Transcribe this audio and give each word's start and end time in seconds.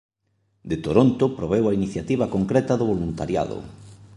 De 0.69 0.77
Toronto 0.85 1.25
proveu 1.37 1.63
a 1.67 1.75
iniciativa 1.79 2.31
concreta 2.35 2.73
do 2.79 2.85
voluntariado. 2.93 3.57